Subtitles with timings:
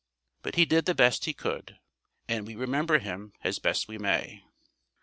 [0.41, 1.77] But he did the best he could,
[2.27, 4.43] and we remember him as best we may.